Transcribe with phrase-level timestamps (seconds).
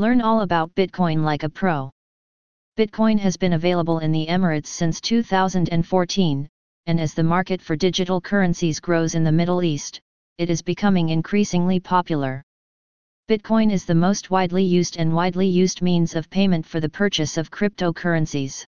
[0.00, 1.90] Learn all about Bitcoin like a pro.
[2.78, 6.48] Bitcoin has been available in the Emirates since 2014,
[6.86, 10.00] and as the market for digital currencies grows in the Middle East,
[10.38, 12.44] it is becoming increasingly popular.
[13.28, 17.36] Bitcoin is the most widely used and widely used means of payment for the purchase
[17.36, 18.64] of cryptocurrencies.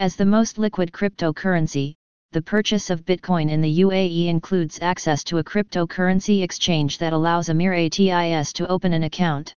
[0.00, 1.92] As the most liquid cryptocurrency,
[2.32, 7.50] the purchase of Bitcoin in the UAE includes access to a cryptocurrency exchange that allows
[7.50, 9.54] Emiratis to open an account.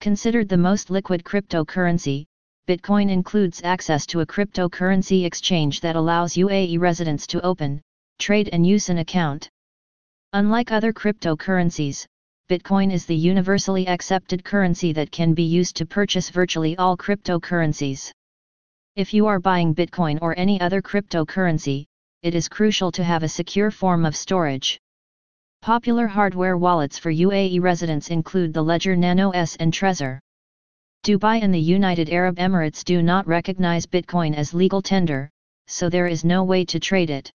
[0.00, 2.24] Considered the most liquid cryptocurrency,
[2.66, 7.82] Bitcoin includes access to a cryptocurrency exchange that allows UAE residents to open,
[8.18, 9.50] trade and use an account.
[10.32, 12.06] Unlike other cryptocurrencies,
[12.48, 18.10] Bitcoin is the universally accepted currency that can be used to purchase virtually all cryptocurrencies.
[18.96, 21.84] If you are buying Bitcoin or any other cryptocurrency,
[22.22, 24.80] it is crucial to have a secure form of storage.
[25.62, 30.18] Popular hardware wallets for UAE residents include the Ledger Nano S and Trezor.
[31.04, 35.28] Dubai and the United Arab Emirates do not recognize Bitcoin as legal tender,
[35.66, 37.30] so there is no way to trade it.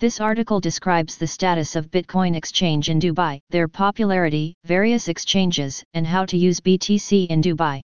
[0.00, 6.06] This article describes the status of Bitcoin exchange in Dubai, their popularity, various exchanges, and
[6.06, 7.82] how to use BTC in Dubai.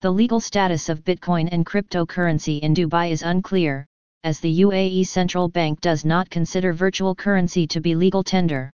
[0.00, 3.84] The legal status of Bitcoin and cryptocurrency in Dubai is unclear,
[4.22, 8.70] as the UAE Central Bank does not consider virtual currency to be legal tender.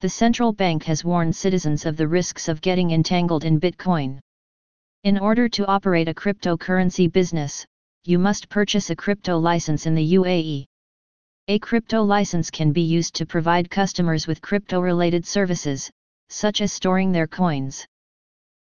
[0.00, 4.18] The central bank has warned citizens of the risks of getting entangled in Bitcoin.
[5.04, 7.64] In order to operate a cryptocurrency business,
[8.04, 10.66] you must purchase a crypto license in the UAE.
[11.48, 15.90] A crypto license can be used to provide customers with crypto-related services,
[16.28, 17.86] such as storing their coins.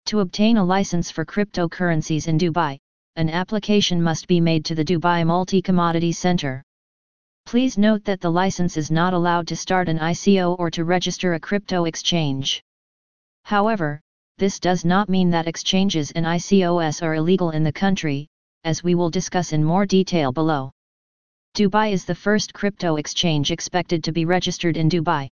[0.06, 2.76] To obtain a license for cryptocurrencies in Dubai,
[3.16, 6.62] an application must be made to the Dubai Multi-Commodity Center.
[7.52, 11.34] Please note that the license is not allowed to start an ICO or to register
[11.34, 12.62] a crypto exchange.
[13.44, 14.00] However,
[14.38, 18.26] this does not mean that exchanges and ICOs are illegal in the country,
[18.64, 20.70] as we will discuss in more detail below.
[21.54, 25.28] Dubai is the first crypto exchange expected to be registered in Dubai.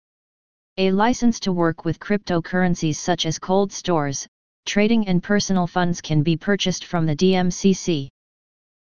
[0.77, 4.27] A license to work with cryptocurrencies such as cold stores,
[4.67, 8.09] trading and personal funds can be purchased from the DMCC.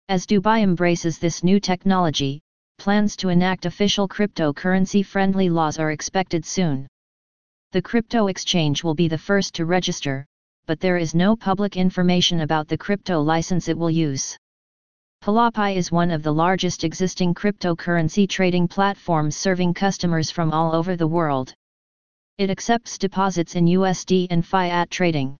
[0.09, 2.41] As Dubai embraces this new technology,
[2.79, 6.87] plans to enact official cryptocurrency-friendly laws are expected soon.
[7.73, 10.27] The crypto exchange will be the first to register,
[10.67, 14.37] but there is no public information about the crypto license it will use.
[15.23, 20.97] PalaPay is one of the largest existing cryptocurrency trading platforms serving customers from all over
[20.97, 21.55] the world.
[22.37, 25.37] It accepts deposits in USD and fiat trading.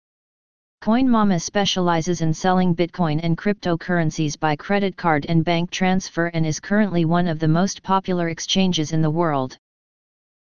[0.85, 6.61] CoinMama specializes in selling Bitcoin and cryptocurrencies by credit card and bank transfer and is
[6.61, 9.57] currently one of the most popular exchanges in the world.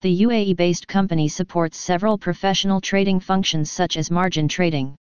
[0.02, 4.98] The UAE-based company supports several professional trading functions such as margin trading.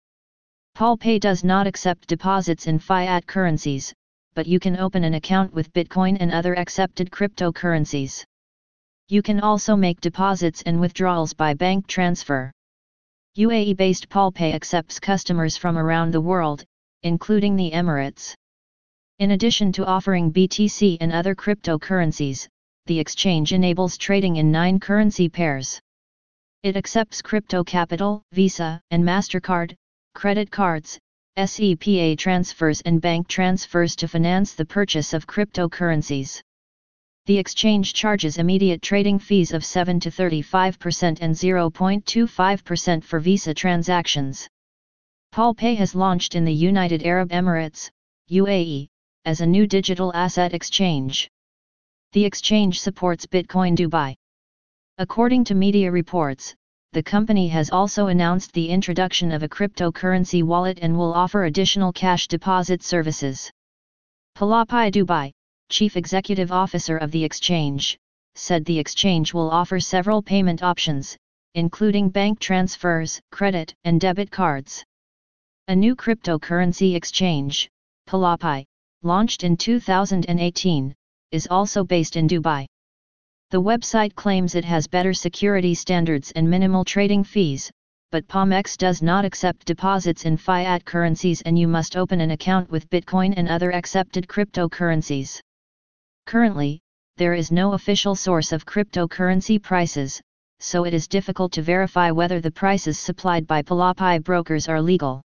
[0.77, 3.95] PalPay does not accept deposits in fiat currencies,
[4.35, 8.25] but you can open an account with Bitcoin and other accepted cryptocurrencies.
[9.07, 12.51] You can also make deposits and withdrawals by bank transfer.
[13.37, 16.65] UAE-based PalPay accepts customers from around the world,
[17.03, 18.35] including the Emirates.
[19.19, 22.49] In addition to offering BTC and other cryptocurrencies,
[22.87, 25.81] the exchange enables trading in nine currency pairs.
[26.63, 29.75] It accepts crypto capital, Visa, and MasterCard,
[30.15, 30.99] credit cards,
[31.37, 36.41] SEPA transfers and bank transfers to finance the purchase of cryptocurrencies.
[37.29, 44.49] The exchange charges immediate trading fees of 7 to 35% and 0.25% for Visa transactions.
[45.35, 47.91] PalPay has launched in the United Arab Emirates,
[48.31, 48.89] UAE,
[49.27, 51.29] as a new digital asset exchange.
[52.13, 54.15] The exchange supports Bitcoin Dubai.
[54.97, 56.55] According to media reports,
[56.95, 61.93] the company has also announced the introduction of a cryptocurrency wallet and will offer additional
[61.93, 63.51] cash deposit services.
[64.35, 65.33] PalaPay Dubai,
[65.71, 67.99] Chief Executive Officer of the exchange,
[68.35, 71.17] said the exchange will offer several payment options,
[71.55, 74.83] including bank transfers, credit and debit cards.
[75.69, 77.69] A new cryptocurrency exchange,
[78.09, 78.65] PalaPay,
[79.03, 80.95] launched in 2018,
[81.33, 82.67] is also based in Dubai.
[83.51, 87.71] The website claims it has better security standards and minimal trading fees,
[88.11, 92.71] but PalMex does not accept deposits in fiat currencies and you must open an account
[92.71, 95.41] with Bitcoin and other accepted cryptocurrencies.
[96.29, 96.79] Currently,
[97.17, 100.21] there is no official source of cryptocurrency prices,
[100.61, 105.23] so it is difficult to verify whether the prices supplied by PalaPay brokers are legal.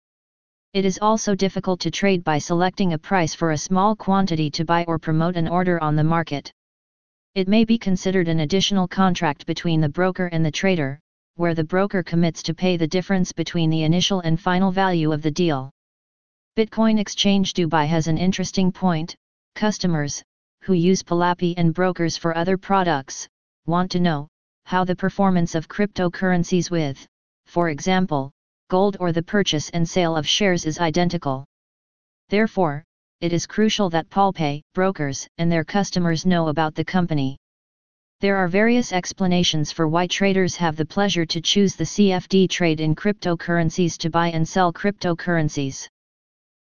[0.74, 4.66] It is also difficult to trade by selecting a price for a small quantity to
[4.66, 6.52] buy or promote an order on the market.
[7.36, 11.00] It may be considered an additional contract between the broker and the trader,
[11.36, 15.22] where the broker commits to pay the difference between the initial and final value of
[15.22, 15.70] the deal.
[16.58, 19.16] Bitcoin Exchange Dubai has an interesting point,
[19.54, 20.24] customers,
[20.68, 23.25] who use Palapi and brokers for other products,
[23.68, 24.28] want to know,
[24.66, 27.08] how the performance of cryptocurrencies with,
[27.46, 28.34] for example,
[28.69, 31.46] gold or the purchase and sale of shares is identical.
[32.28, 32.84] Therefore,
[33.22, 37.38] it is crucial that Palpay, brokers, and their customers know about the company.
[38.19, 42.81] There are various explanations for why traders have the pleasure to choose the CFD trade
[42.81, 45.88] in cryptocurrencies to buy and sell cryptocurrencies.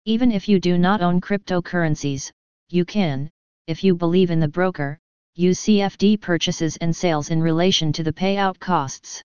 [0.05, 2.31] Even if you do not own cryptocurrencies,
[2.69, 3.29] you can,
[3.67, 4.97] if you believe in the broker,
[5.35, 9.21] use CFD purchases and sales in relation to the payout costs.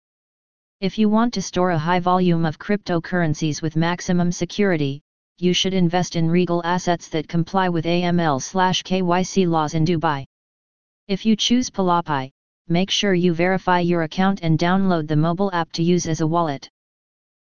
[0.81, 5.01] If you want to store a high volume of cryptocurrencies with maximum security,
[5.39, 10.25] you should invest in regal assets that comply with AML/KYC laws in Dubai.
[11.09, 12.31] If you choose Palapi,
[12.69, 16.27] make sure you verify your account and download the mobile app to use as a
[16.27, 16.69] wallet.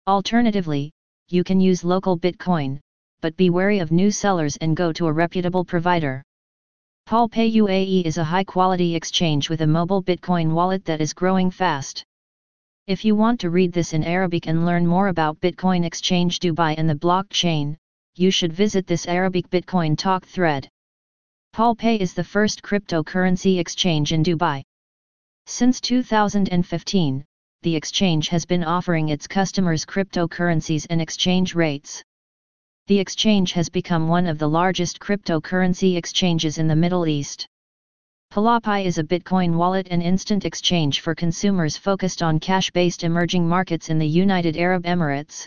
[0.07, 0.91] Alternatively,
[1.29, 2.81] you can use local Bitcoin,
[3.21, 6.23] but be wary of new sellers and go to a reputable provider.
[7.11, 12.05] Palpay UAE is a high-quality exchange with a mobile Bitcoin wallet that is growing fast.
[12.87, 16.77] If you want to read this in Arabic and learn more about Bitcoin Exchange Dubai
[16.79, 17.77] and the blockchain,
[18.15, 20.69] you should visit this Arabic Bitcoin talk thread.
[21.53, 24.63] Palpay is the first cryptocurrency exchange in Dubai.
[25.47, 27.25] Since 2015,
[27.63, 32.05] the exchange has been offering its customers cryptocurrencies and exchange rates
[32.91, 37.47] the exchange has become one of the largest cryptocurrency exchanges in the Middle East.
[38.33, 43.91] Palapi is a Bitcoin wallet and instant exchange for consumers focused on cash-based emerging markets
[43.91, 45.47] in the United Arab Emirates.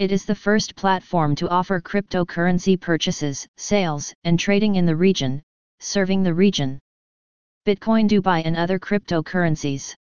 [0.00, 5.40] It is the first platform to offer cryptocurrency purchases, sales, and trading in the region,
[5.78, 6.80] serving the region.
[7.68, 9.94] Bitcoin Dubai and other cryptocurrencies.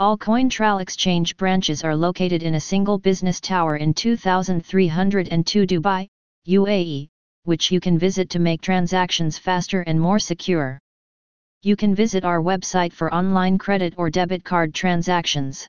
[0.00, 6.06] All CoinTral exchange branches are located in a single business tower in 2302 Dubai,
[6.46, 7.08] UAE,
[7.42, 10.78] which you can visit to make transactions faster and more secure.
[11.62, 15.66] You can visit our website for online credit or debit card transactions.